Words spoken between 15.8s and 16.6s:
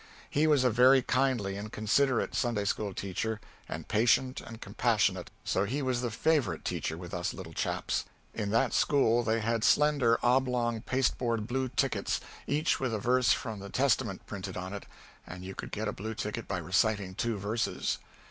a blue ticket by